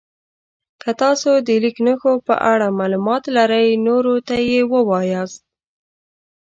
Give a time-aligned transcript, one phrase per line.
[0.81, 5.43] که تاسو د لیک نښو په اړه معلومات لرئ نورو ته یې ووایاست.